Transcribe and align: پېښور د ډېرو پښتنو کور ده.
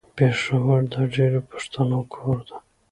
پېښور 0.17 0.79
د 0.93 0.95
ډېرو 1.15 1.39
پښتنو 1.51 1.99
کور 2.13 2.37
ده. 2.47 2.57